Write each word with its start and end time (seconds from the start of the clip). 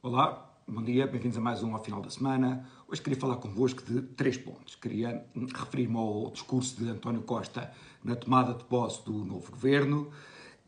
Olá, 0.00 0.48
bom 0.68 0.80
dia, 0.80 1.08
bem-vindos 1.08 1.36
a 1.36 1.40
mais 1.40 1.60
um 1.60 1.74
ao 1.74 1.82
final 1.82 2.00
da 2.00 2.08
semana. 2.08 2.64
Hoje 2.86 3.02
queria 3.02 3.18
falar 3.18 3.34
convosco 3.38 3.82
de 3.82 4.00
três 4.00 4.36
pontos. 4.36 4.76
Queria 4.76 5.26
referir-me 5.56 5.96
ao 5.96 6.30
discurso 6.30 6.76
de 6.76 6.88
António 6.88 7.20
Costa 7.22 7.72
na 8.04 8.14
tomada 8.14 8.54
de 8.54 8.62
posse 8.62 9.04
do 9.04 9.24
novo 9.24 9.50
governo. 9.50 10.08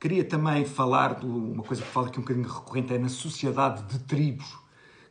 Queria 0.01 0.25
também 0.25 0.65
falar 0.65 1.21
de 1.21 1.27
uma 1.27 1.63
coisa 1.63 1.81
que 1.81 1.89
falo 1.89 2.09
aqui 2.09 2.19
um 2.19 2.23
bocadinho 2.23 2.49
recorrente, 2.49 2.93
é 2.93 2.99
na 2.99 3.09
sociedade 3.09 3.85
de 3.85 4.01
tribos 4.01 4.59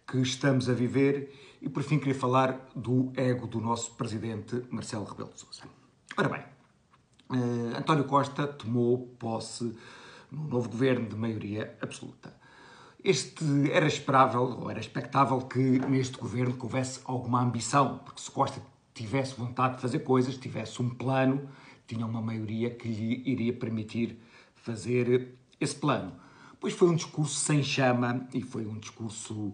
que 0.05 0.17
estamos 0.17 0.67
a 0.67 0.73
viver. 0.73 1.33
E 1.61 1.69
por 1.69 1.81
fim 1.81 1.97
queria 1.97 2.13
falar 2.13 2.69
do 2.75 3.13
ego 3.15 3.47
do 3.47 3.61
nosso 3.61 3.91
presidente 3.91 4.61
Marcelo 4.69 5.05
Rebelo 5.05 5.31
de 5.31 5.39
Sousa. 5.39 5.63
Ora 6.17 6.27
bem, 6.27 6.43
uh, 7.29 7.77
António 7.77 8.03
Costa 8.03 8.45
tomou 8.45 9.15
posse 9.17 9.73
no 10.29 10.43
novo 10.43 10.67
governo 10.67 11.07
de 11.07 11.15
maioria 11.15 11.77
absoluta. 11.81 12.37
Este 13.01 13.71
era 13.71 13.87
esperável, 13.87 14.41
ou 14.41 14.69
era 14.69 14.79
expectável 14.79 15.39
que 15.41 15.79
neste 15.87 16.17
governo 16.17 16.55
houvesse 16.59 16.99
alguma 17.05 17.41
ambição, 17.41 17.99
porque 17.99 18.21
se 18.21 18.29
Costa 18.29 18.61
tivesse 18.93 19.35
vontade 19.35 19.75
de 19.75 19.81
fazer 19.81 19.99
coisas, 19.99 20.35
tivesse 20.37 20.81
um 20.81 20.89
plano, 20.89 21.47
tinha 21.87 22.05
uma 22.05 22.21
maioria 22.21 22.69
que 22.69 22.89
lhe 22.89 23.23
iria 23.25 23.53
permitir 23.53 24.19
fazer 24.53 25.33
esse 25.61 25.75
plano. 25.75 26.11
Pois 26.59 26.73
foi 26.73 26.89
um 26.89 26.95
discurso 26.95 27.35
sem 27.39 27.63
chama 27.63 28.27
e 28.33 28.41
foi 28.41 28.65
um 28.65 28.77
discurso, 28.77 29.53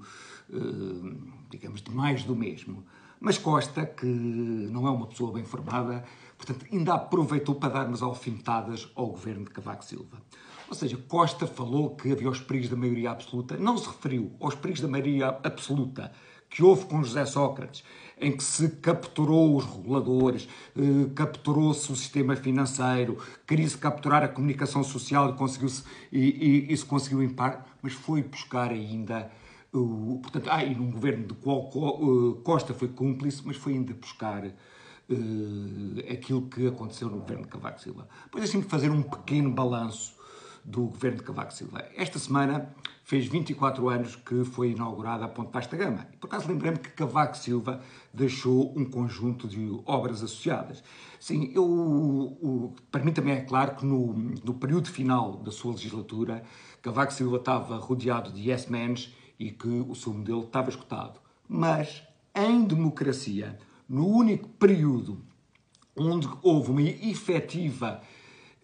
eh, 0.52 1.16
digamos, 1.52 1.84
de 1.84 1.92
mais 1.92 2.24
do 2.24 2.36
mesmo. 2.36 2.84
Mas 3.20 3.38
Costa, 3.38 3.86
que 3.86 4.08
não 4.08 4.88
é 4.88 4.90
uma 4.90 5.06
pessoa 5.06 5.32
bem 5.32 5.44
formada, 5.44 6.04
portanto, 6.36 6.66
ainda 6.72 6.96
aproveitou 6.96 7.54
para 7.54 7.70
dar 7.70 7.88
umas 7.88 8.02
alfinetadas 8.02 8.90
ao 8.96 9.06
governo 9.08 9.46
de 9.46 9.52
Cavaco 9.52 9.86
Silva. 9.86 10.18
Ou 10.68 10.76
seja, 10.76 10.98
Costa 11.08 11.46
falou 11.46 11.96
que 11.96 12.12
havia 12.12 12.30
os 12.30 12.40
perigos 12.40 12.70
da 12.70 12.76
maioria 12.76 13.12
absoluta, 13.12 13.58
não 13.58 13.78
se 13.78 13.88
referiu 13.88 14.32
aos 14.40 14.56
perigos 14.56 14.82
da 14.82 14.88
maioria 14.88 15.28
absoluta 15.44 16.12
que 16.50 16.64
houve 16.64 16.86
com 16.86 17.04
José 17.04 17.26
Sócrates, 17.26 17.84
em 18.18 18.32
que 18.32 18.44
se 18.44 18.70
capturou 18.78 19.58
os 19.58 19.66
reguladores, 19.66 20.48
eh, 20.78 21.10
capturou-se 21.14 21.92
o 21.92 21.96
sistema 21.96 22.36
financeiro, 22.36 23.18
queria-se 23.46 23.78
capturar 23.78 24.24
a 24.24 24.28
comunicação 24.28 24.84
social 24.84 25.32
e, 25.32 25.34
conseguiu 25.34 25.68
-se, 25.68 25.84
e, 26.12 26.20
e, 26.70 26.74
e 26.74 26.78
se 26.78 26.86
conseguiu 26.86 27.20
mas 27.82 27.94
foi 27.94 28.24
buscar 28.24 28.72
ainda 28.72 29.30
o, 29.74 30.20
portanto, 30.22 30.48
ah, 30.50 30.64
e 30.64 30.74
num 30.74 30.90
governo 30.90 31.28
de 31.28 31.34
qual 31.34 31.70
uh, 31.70 32.36
Costa 32.36 32.74
foi 32.74 32.88
cúmplice, 32.88 33.42
mas 33.44 33.58
foi 33.58 33.74
ainda 33.74 33.94
buscar 33.94 34.46
uh, 34.46 34.54
aquilo 36.10 36.44
que 36.44 36.68
aconteceu 36.68 37.10
no 37.10 37.20
governo 37.20 37.44
de 37.44 37.50
Cavaco 37.50 37.82
Silva. 37.82 38.08
Depois 38.24 38.46
deixem-me 38.46 38.66
fazer 38.66 38.90
um 38.90 39.02
pequeno 39.04 39.52
balanço 39.52 40.15
do 40.66 40.86
governo 40.86 41.20
de 41.20 41.24
Cavaco 41.24 41.54
Silva. 41.54 41.86
Esta 41.96 42.18
semana 42.18 42.74
fez 43.04 43.28
24 43.28 43.88
anos 43.88 44.16
que 44.16 44.44
foi 44.44 44.72
inaugurada 44.72 45.26
a 45.26 45.28
Ponte 45.28 45.54
Vasta 45.54 45.78
Gama. 45.78 46.08
Por 46.20 46.26
acaso 46.26 46.48
lembrei-me 46.48 46.80
que 46.80 46.90
Cavaco 46.90 47.38
Silva 47.38 47.82
deixou 48.12 48.74
um 48.76 48.84
conjunto 48.84 49.48
de 49.48 49.80
obras 49.86 50.24
associadas. 50.24 50.84
Sim, 51.20 51.52
eu, 51.54 51.64
o, 51.64 52.74
para 52.92 53.04
mim 53.04 53.14
também 53.14 53.36
é 53.36 53.42
claro 53.42 53.76
que 53.76 53.86
no, 53.86 54.12
no 54.44 54.56
período 54.56 54.90
final 54.90 55.38
da 55.38 55.52
sua 55.52 55.74
legislatura, 55.74 56.44
Cavaco 56.82 57.14
Silva 57.14 57.38
estava 57.38 57.78
rodeado 57.78 58.32
de 58.32 58.50
yes-mens 58.50 59.14
e 59.38 59.52
que 59.52 59.68
o 59.68 59.94
seu 59.94 60.12
modelo 60.12 60.42
estava 60.42 60.70
escutado. 60.70 61.20
Mas, 61.48 62.02
em 62.34 62.64
democracia, 62.64 63.60
no 63.88 64.08
único 64.08 64.50
período 64.50 65.22
onde 65.96 66.28
houve 66.42 66.72
uma 66.72 66.82
efetiva 66.82 68.02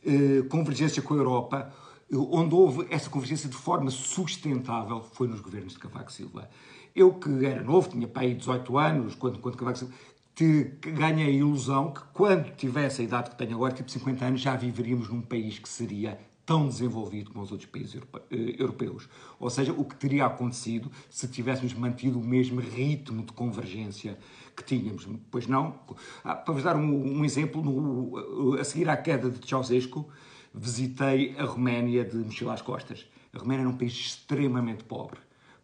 eh, 0.04 0.42
convergência 0.50 1.02
com 1.02 1.14
a 1.14 1.18
Europa, 1.18 1.74
onde 2.14 2.54
houve 2.54 2.88
essa 2.90 3.10
convergência 3.10 3.50
de 3.50 3.56
forma 3.56 3.90
sustentável 3.90 5.02
foi 5.02 5.28
nos 5.28 5.40
governos 5.40 5.74
de 5.74 5.80
Cavaco 5.80 6.12
Silva. 6.12 6.50
Eu 6.94 7.14
que 7.14 7.46
era 7.46 7.64
novo, 7.64 7.90
tinha 7.90 8.08
pai 8.08 8.34
18 8.34 8.78
anos, 8.78 9.16
quando, 9.16 9.40
quando 9.40 9.58
Cavaco 9.58 9.80
Silva, 9.80 9.94
te, 10.36 10.64
ganhei 10.82 11.28
a 11.28 11.30
ilusão 11.30 11.92
que 11.92 12.02
quando 12.14 12.52
tivesse 12.56 13.02
a 13.02 13.04
idade 13.04 13.30
que 13.30 13.38
tenho 13.38 13.56
agora, 13.56 13.74
tipo 13.74 13.90
50 13.90 14.26
anos, 14.26 14.42
já 14.42 14.56
viveríamos 14.56 15.10
num 15.10 15.22
país 15.22 15.60
que 15.60 15.70
seria 15.70 16.20
tão 16.46 16.68
desenvolvido 16.68 17.32
como 17.32 17.44
os 17.44 17.52
outros 17.52 17.70
países 17.70 17.96
eh, 17.96 18.56
europeus. 18.60 19.08
Ou 19.40 19.50
seja, 19.50 19.72
o 19.72 19.86
que 19.86 19.96
teria 19.96 20.26
acontecido 20.26 20.92
se 21.10 21.28
tivéssemos 21.28 21.74
mantido 21.74 22.20
o 22.20 22.24
mesmo 22.24 22.60
ritmo 22.60 23.24
de 23.24 23.32
convergência 23.32 24.18
que 24.56 24.64
tínhamos. 24.64 25.08
Pois 25.30 25.48
não. 25.48 25.80
Ah, 26.24 26.36
para 26.36 26.54
vos 26.54 26.64
dar 26.64 26.76
um, 26.76 27.20
um 27.20 27.24
exemplo, 27.24 27.62
no, 27.62 28.58
a 28.60 28.64
seguir 28.64 28.90
à 28.90 28.98
queda 28.98 29.30
de 29.30 29.48
Ceausescu, 29.48 30.10
visitei 30.54 31.36
a 31.38 31.44
Roménia 31.44 32.04
de 32.04 32.18
mochila 32.18 32.54
às 32.54 32.62
costas. 32.62 33.06
A 33.34 33.40
Roménia 33.40 33.64
era 33.64 33.70
um 33.70 33.78
país 33.78 33.94
extremamente 33.94 34.84
pobre. 34.84 35.20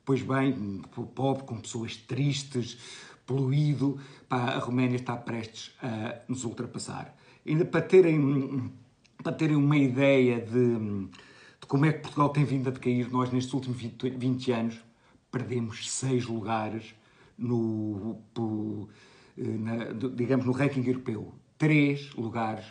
Pois 0.05 0.21
bem, 0.21 0.81
pobre, 1.13 1.43
com 1.43 1.59
pessoas 1.59 1.97
tristes, 1.97 2.77
poluído, 3.25 3.99
pá, 4.29 4.51
a 4.51 4.59
Roménia 4.59 4.95
está 4.95 5.17
prestes 5.17 5.75
a 5.83 6.21
nos 6.27 6.45
ultrapassar. 6.45 7.13
Ainda 7.45 7.65
para 7.65 7.81
terem, 7.81 8.71
para 9.21 9.33
terem 9.33 9.57
uma 9.57 9.77
ideia 9.77 10.39
de, 10.39 10.77
de 10.79 11.67
como 11.67 11.85
é 11.85 11.91
que 11.91 11.99
Portugal 11.99 12.29
tem 12.29 12.45
vindo 12.45 12.69
a 12.69 12.71
decair, 12.71 13.11
nós 13.11 13.31
nestes 13.31 13.53
últimos 13.53 13.77
20, 13.77 14.11
20 14.11 14.51
anos 14.51 14.81
perdemos 15.29 15.91
seis 15.91 16.25
lugares 16.25 16.95
no, 17.37 18.17
na, 19.35 19.91
digamos, 20.15 20.45
no 20.45 20.53
ranking 20.53 20.85
europeu. 20.85 21.33
Três 21.57 22.13
lugares 22.13 22.65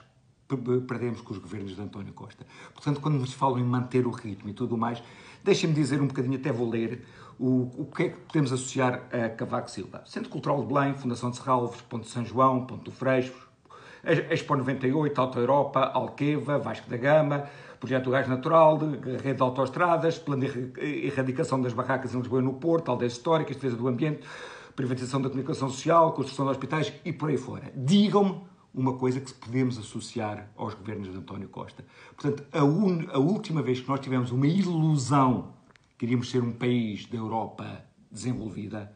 perdemos 0.87 1.21
com 1.21 1.33
os 1.33 1.39
governos 1.39 1.75
de 1.75 1.81
António 1.81 2.13
Costa. 2.13 2.47
Portanto, 2.73 3.01
quando 3.01 3.19
nos 3.19 3.33
falam 3.33 3.59
em 3.59 3.65
manter 3.65 4.07
o 4.07 4.11
ritmo 4.11 4.49
e 4.49 4.53
tudo 4.53 4.77
mais, 4.77 5.03
deixem-me 5.43 5.75
dizer 5.75 6.01
um 6.01 6.07
bocadinho, 6.07 6.39
até 6.39 6.53
vou 6.53 6.69
ler, 6.69 7.05
o, 7.39 7.83
o 7.83 7.87
que 7.87 8.05
é 8.05 8.09
que 8.11 8.17
podemos 8.21 8.53
associar 8.53 9.03
a 9.13 9.29
Cavaco 9.29 9.71
Silva. 9.71 10.03
Centro 10.07 10.31
Cultural 10.31 10.61
de 10.63 10.73
Belém, 10.73 10.95
Fundação 10.95 11.31
de 11.31 11.37
Serralves, 11.37 11.81
Ponto 11.83 12.05
de 12.05 12.11
São 12.11 12.25
João, 12.25 12.65
Ponto 12.65 12.85
do 12.85 12.91
Freixo, 12.91 13.47
Expo 14.31 14.57
98, 14.57 15.21
Alta 15.21 15.39
Europa, 15.39 15.81
Alqueva, 15.93 16.59
Vasco 16.59 16.89
da 16.89 16.97
Gama, 16.97 17.45
Projeto 17.81 18.05
do 18.05 18.11
Gás 18.11 18.29
Natural, 18.29 18.79
Rede 19.23 19.35
de 19.35 19.43
Autoestradas, 19.43 20.19
Plano 20.19 20.47
de 20.47 21.07
Erradicação 21.07 21.61
das 21.61 21.73
Barracas 21.73 22.15
em 22.15 22.19
Lisboa 22.19 22.41
e 22.41 22.45
no 22.45 22.55
Porto, 22.55 22.91
Aldeias 22.91 23.15
Históricas, 23.15 23.57
Defesa 23.57 23.77
do 23.77 23.89
Ambiente, 23.89 24.21
Privatização 24.75 25.21
da 25.21 25.29
Comunicação 25.29 25.69
Social, 25.69 26.13
Construção 26.13 26.47
de 26.47 26.53
Hospitais 26.53 26.93
e 27.05 27.13
por 27.13 27.31
aí 27.31 27.37
fora. 27.37 27.71
Digam-me 27.75 28.41
uma 28.77 28.93
coisa 28.93 29.19
que 29.21 29.33
podemos 29.33 29.79
associar 29.79 30.51
aos 30.55 30.75
governos 30.75 31.11
de 31.11 31.17
António 31.17 31.49
Costa. 31.49 31.83
Portanto, 32.15 32.47
a, 32.53 32.63
un... 32.63 33.09
a 33.11 33.19
última 33.19 33.63
vez 33.63 33.81
que 33.81 33.89
nós 33.89 34.01
tivemos 34.01 34.31
uma 34.31 34.47
ilusão 34.47 35.55
que 35.97 36.05
iríamos 36.05 36.31
ser 36.31 36.43
um 36.43 36.53
país 36.53 37.07
da 37.07 37.17
Europa 37.17 37.83
desenvolvida, 38.11 38.95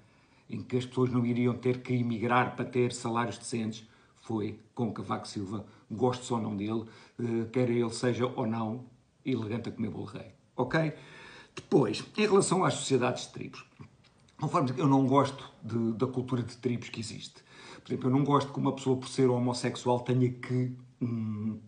em 0.50 0.62
que 0.62 0.76
as 0.76 0.84
pessoas 0.84 1.10
não 1.10 1.24
iriam 1.24 1.54
ter 1.54 1.80
que 1.80 1.94
emigrar 1.94 2.54
para 2.54 2.66
ter 2.66 2.92
salários 2.92 3.38
decentes, 3.38 3.88
foi 4.16 4.60
com 4.74 4.92
Cavaco 4.92 5.26
Silva, 5.26 5.64
gosto 5.90 6.34
ou 6.34 6.42
não 6.42 6.54
dele, 6.54 6.84
eh, 7.18 7.46
quer 7.50 7.70
ele 7.70 7.90
seja 7.90 8.26
ou 8.26 8.46
não 8.46 8.84
elegante 9.24 9.70
a 9.70 9.72
comer 9.72 9.90
bolo 9.90 10.04
rei. 10.04 10.34
Ok? 10.56 10.92
Depois, 11.54 12.04
em 12.18 12.26
relação 12.26 12.64
às 12.64 12.74
sociedades 12.74 13.26
de 13.26 13.32
tribos, 13.32 13.64
conforme 14.38 14.72
eu 14.76 14.86
não 14.86 15.06
gosto 15.06 15.50
de, 15.62 15.92
da 15.92 16.06
cultura 16.06 16.42
de 16.42 16.56
tribos 16.58 16.90
que 16.90 17.00
existe. 17.00 17.42
Por 17.82 17.92
exemplo, 17.92 18.08
eu 18.08 18.12
não 18.12 18.24
gosto 18.24 18.52
que 18.52 18.58
uma 18.58 18.72
pessoa, 18.72 18.96
por 18.96 19.08
ser 19.08 19.28
homossexual, 19.28 20.00
tenha 20.00 20.30
que, 20.30 20.72
hum, 21.00 21.58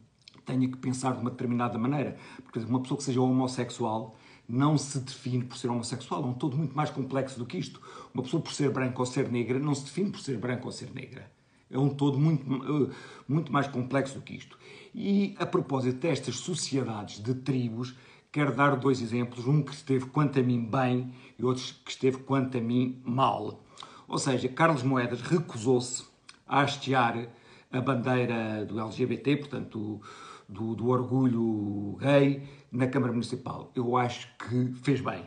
tenha 0.45 0.69
que 0.69 0.77
pensar 0.77 1.13
de 1.15 1.21
uma 1.21 1.31
determinada 1.31 1.79
maneira. 1.79 2.17
Porque 2.43 2.59
uma 2.61 2.81
pessoa 2.81 2.99
que 2.99 3.05
seja 3.05 3.21
homossexual 3.21 4.17
não 4.49 4.77
se 4.77 4.99
define 5.01 5.45
por 5.45 5.57
ser 5.57 5.69
homossexual, 5.69 6.23
é 6.23 6.27
um 6.27 6.35
todo 6.35 6.57
muito 6.57 6.77
mais 6.77 6.91
complexo 6.91 7.39
do 7.39 7.47
que 7.47 7.57
isto. 7.57 7.81
Uma 8.13 8.23
pessoa, 8.23 8.43
por 8.43 8.53
ser 8.53 8.71
branca 8.71 8.99
ou 8.99 9.07
ser 9.07 9.31
negra, 9.31 9.59
não 9.59 9.75
se 9.75 9.85
define 9.85 10.11
por 10.11 10.21
ser 10.21 10.37
branca 10.39 10.67
ou 10.67 10.73
ser 10.73 10.93
negra. 10.93 11.31
É 11.71 11.79
um 11.79 11.89
todo 11.89 12.19
muito, 12.19 12.45
eh, 12.53 12.95
muito 13.27 13.51
mais 13.51 13.67
complexo 13.67 14.17
do 14.17 14.21
que 14.21 14.35
isto. 14.35 14.59
E 14.95 15.35
a 15.39 15.47
propósito 15.47 16.01
destas 16.01 16.37
sociedades 16.37 17.19
de 17.19 17.35
tribos, 17.35 17.97
quero 18.31 18.55
dar 18.55 18.77
dois 18.77 19.01
exemplos. 19.01 19.47
Um 19.47 19.63
que 19.63 19.73
esteve, 19.73 20.05
quanto 20.07 20.39
a 20.39 20.43
mim, 20.43 20.63
bem 20.63 21.13
e 21.39 21.45
outro 21.45 21.65
que 21.83 21.91
esteve, 21.91 22.19
quanto 22.19 22.59
a 22.59 22.61
mim, 22.61 23.01
mal. 23.03 23.65
Ou 24.13 24.19
seja, 24.19 24.47
Carlos 24.47 24.83
Moedas 24.83 25.23
recusou-se 25.23 26.05
a 26.47 26.61
hastear 26.61 27.29
a 27.73 27.81
bandeira 27.81 28.63
do 28.63 28.79
LGBT, 28.79 29.39
portanto, 29.39 30.03
do, 30.47 30.75
do, 30.75 30.89
orgulho 30.89 31.97
gay, 31.99 32.47
na 32.71 32.87
Câmara 32.87 33.11
Municipal. 33.11 33.73
Eu 33.75 33.97
acho 33.97 34.29
que 34.37 34.75
fez 34.83 35.01
bem. 35.01 35.25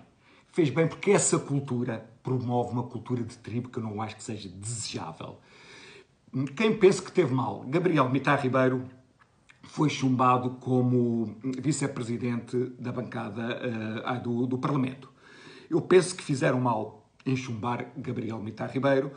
Fez 0.53 0.69
bem 0.69 0.87
porque 0.87 1.09
essa 1.09 1.39
cultura 1.39 2.07
promove 2.21 2.73
uma 2.73 2.83
cultura 2.83 3.23
de 3.23 3.35
tribo 3.39 3.69
que 3.69 3.79
eu 3.79 3.83
não 3.83 3.99
acho 4.03 4.17
que 4.17 4.23
seja 4.23 4.47
desejável. 4.47 5.39
Quem 6.55 6.77
pensa 6.77 7.01
que 7.01 7.11
teve 7.11 7.33
mal? 7.33 7.65
Gabriel 7.67 8.07
Mitar 8.07 8.39
Ribeiro 8.39 8.85
foi 9.63 9.89
chumbado 9.89 10.51
como 10.59 11.35
vice-presidente 11.59 12.71
da 12.77 12.91
bancada 12.91 13.61
uh, 14.05 14.21
do, 14.21 14.45
do 14.45 14.59
Parlamento. 14.59 15.09
Eu 15.71 15.81
penso 15.81 16.15
que 16.15 16.21
fizeram 16.21 16.61
mal 16.61 17.04
em 17.25 17.35
chumbar 17.35 17.91
Gabriel 17.97 18.39
Mitar 18.39 18.71
Ribeiro, 18.71 19.11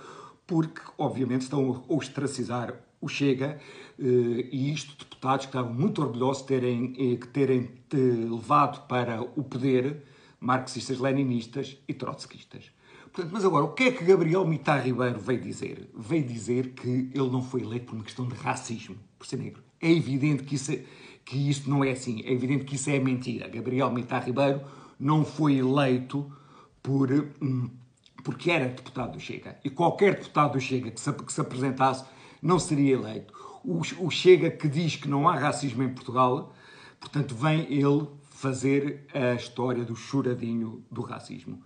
porque, 0.46 0.80
obviamente, 0.96 1.42
estão 1.42 1.84
a 1.88 1.92
ostracizar 1.92 2.74
o 3.00 3.08
Chega, 3.08 3.60
eh, 3.98 4.48
e 4.50 4.72
isto, 4.72 4.96
deputados 5.04 5.46
que 5.46 5.50
estavam 5.50 5.72
muito 5.72 6.02
orgulhosos 6.02 6.42
de 6.42 6.48
terem, 6.48 6.94
eh, 6.98 7.26
terem 7.32 7.70
levado 7.92 8.86
para 8.88 9.20
o 9.22 9.44
poder 9.44 10.02
marxistas, 10.40 10.98
leninistas 10.98 11.76
e 11.86 11.94
trotskistas. 11.94 12.70
Portanto, 13.12 13.32
mas 13.32 13.44
agora, 13.44 13.64
o 13.64 13.72
que 13.72 13.84
é 13.84 13.92
que 13.92 14.04
Gabriel 14.04 14.46
Mitar 14.46 14.84
Ribeiro 14.84 15.18
veio 15.18 15.40
dizer? 15.40 15.88
Veio 15.96 16.24
dizer 16.24 16.70
que 16.70 16.88
ele 16.88 17.30
não 17.30 17.42
foi 17.42 17.62
eleito 17.62 17.86
por 17.86 17.94
uma 17.94 18.04
questão 18.04 18.26
de 18.26 18.34
racismo, 18.34 18.96
por 19.18 19.26
ser 19.26 19.38
negro. 19.38 19.62
É 19.80 19.90
evidente 19.90 20.44
que 20.44 20.54
isso, 20.54 20.72
que 21.24 21.48
isso 21.48 21.68
não 21.68 21.82
é 21.82 21.90
assim. 21.90 22.22
É 22.24 22.32
evidente 22.32 22.64
que 22.64 22.76
isso 22.76 22.90
é 22.90 22.98
mentira. 22.98 23.48
Gabriel 23.48 23.90
Mitar 23.90 24.24
Ribeiro 24.24 24.60
não 24.98 25.24
foi 25.24 25.56
eleito 25.56 26.30
por, 26.82 27.10
hum, 27.40 27.70
porque 28.28 28.50
era 28.50 28.68
deputado 28.68 29.12
do 29.12 29.20
Chega. 29.20 29.56
E 29.64 29.70
qualquer 29.70 30.16
deputado 30.16 30.52
do 30.52 30.60
Chega 30.60 30.90
que 30.90 31.00
se, 31.00 31.10
que 31.10 31.32
se 31.32 31.40
apresentasse 31.40 32.04
não 32.42 32.58
seria 32.58 32.92
eleito. 32.92 33.32
O, 33.64 33.80
o 34.04 34.10
Chega 34.10 34.50
que 34.50 34.68
diz 34.68 34.96
que 34.96 35.08
não 35.08 35.26
há 35.26 35.34
racismo 35.34 35.82
em 35.82 35.88
Portugal, 35.88 36.52
portanto, 37.00 37.34
vem 37.34 37.60
ele 37.72 38.06
fazer 38.30 39.06
a 39.14 39.32
história 39.32 39.82
do 39.82 39.96
choradinho 39.96 40.84
do 40.92 41.00
racismo. 41.00 41.62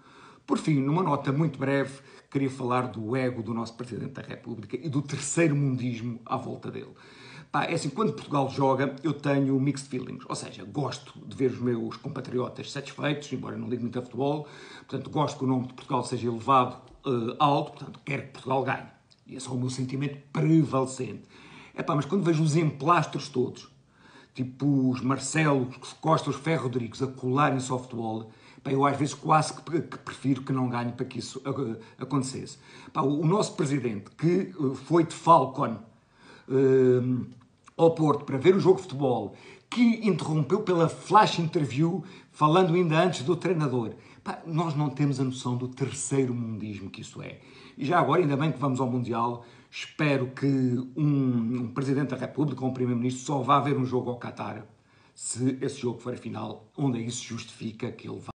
Por 0.47 0.57
fim, 0.57 0.75
numa 0.75 1.03
nota 1.03 1.33
muito 1.33 1.59
breve, 1.59 1.99
queria 2.31 2.49
falar 2.49 2.83
do 2.83 3.17
ego 3.17 3.43
do 3.43 3.53
nosso 3.53 3.75
Presidente 3.75 4.13
da 4.13 4.23
República 4.23 4.77
e 4.77 4.89
do 4.89 5.03
terceiro 5.03 5.57
mundismo 5.57 6.21
à 6.25 6.37
volta 6.37 6.71
dele. 6.71 6.93
Pá, 7.53 7.65
é 7.65 7.75
assim, 7.75 7.91
quando 7.91 8.15
Portugal 8.15 8.49
joga, 8.49 8.97
eu 9.03 9.13
tenho 9.13 9.61
mixed 9.61 9.87
feelings, 9.91 10.25
ou 10.27 10.35
seja, 10.35 10.65
gosto 10.65 11.13
de 11.19 11.37
ver 11.37 11.51
os 11.51 11.61
meus 11.61 11.99
compatriotas 11.99 12.73
satisfeitos, 12.73 13.31
embora 13.31 13.59
não 13.59 13.69
ligue 13.69 13.83
muito 13.83 13.99
a 13.99 14.03
futebol, 14.03 14.49
portanto, 14.89 15.11
gosto 15.11 15.37
que 15.37 15.45
o 15.45 15.47
nome 15.47 15.67
de 15.67 15.75
Portugal 15.75 16.03
seja 16.03 16.29
elevado 16.29 16.77
uh, 17.05 17.37
alto, 17.39 17.73
portanto, 17.73 18.01
quero 18.07 18.23
que 18.23 18.29
Portugal 18.29 18.65
ganhe. 18.65 18.87
E 19.27 19.37
esse 19.37 19.47
é 19.47 19.51
o 19.51 19.59
meu 19.59 19.69
sentimento 19.69 20.17
prevalecente. 20.33 21.25
É 21.75 21.83
pá, 21.83 21.95
mas 21.95 22.07
quando 22.07 22.25
vejo 22.25 22.43
os 22.43 22.57
emplastros 22.57 23.29
todos, 23.29 23.69
tipo 24.35 24.89
os 24.89 25.03
Marcelo, 25.03 25.69
Costa, 26.01 26.31
os 26.31 26.37
Ferro 26.37 26.63
Rodrigues 26.63 27.03
a 27.03 27.07
colarem-se 27.07 27.71
ao 27.71 27.79
futebol, 27.79 28.31
pá, 28.65 28.73
eu 28.73 28.87
às 28.87 28.97
vezes 28.97 29.13
quase 29.13 29.53
que, 29.53 29.83
que, 29.83 29.99
prefiro 29.99 30.41
que 30.41 30.55
não 30.55 30.71
ganhe 30.71 30.93
para 30.93 31.05
que 31.05 31.19
isso 31.19 31.39
uh, 31.41 31.77
acontecesse. 31.99 32.57
Pá, 32.95 33.03
o, 33.03 33.21
o, 33.21 33.27
nosso 33.27 33.55
presidente, 33.57 34.11
que 34.17 34.55
uh, 34.59 34.75
foi 34.75 35.05
de 35.05 35.15
Falcon, 35.15 35.77
ao 37.83 37.95
Porto 37.95 38.25
para 38.25 38.39
ver 38.39 38.55
o 38.55 38.61
jogo 38.61 38.77
de 38.77 38.83
futebol, 38.83 39.35
que 39.71 40.07
interrompeu 40.07 40.61
pela 40.61 40.89
flash 40.89 41.39
interview, 41.39 42.05
falando 42.31 42.75
ainda 42.75 43.03
antes 43.03 43.23
do 43.23 43.35
treinador. 43.35 43.95
Pá, 44.23 44.41
nós 44.47 44.77
não 44.77 44.91
temos 44.91 45.19
a 45.19 45.25
noção 45.25 45.57
do 45.57 45.69
terceiro 45.69 46.35
mundismo 46.35 46.91
que 46.91 47.01
isso 47.01 47.23
é. 47.23 47.41
E 47.77 47.85
já 47.85 47.99
agora, 47.99 48.21
ainda 48.21 48.37
bem 48.37 48.53
que 48.53 48.59
vamos 48.59 48.81
ao 48.81 48.87
Mundial, 48.87 49.45
espero 49.71 50.29
que 50.29 50.47
um, 50.47 51.63
um 51.63 51.69
Presidente 51.69 52.11
da 52.11 52.17
República 52.17 52.63
ou 52.63 52.71
um 52.71 52.75
Primeiro-Ministro 52.75 53.25
só 53.25 53.43
vá 53.43 53.59
ver 53.61 53.77
um 53.77 53.85
jogo 53.85 54.11
ao 54.11 54.19
Qatar, 54.19 54.65
se 55.15 55.59
esse 55.61 55.81
jogo 55.81 55.99
for 55.99 56.15
a 56.15 56.17
final, 56.17 56.71
onde 56.77 57.05
isso 57.05 57.25
justifica 57.25 57.91
que 57.91 58.09
ele 58.09 58.21
vá. 58.21 58.31